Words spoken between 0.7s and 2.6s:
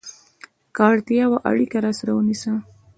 که اړتیا وه، اړیکه راسره ونیسه!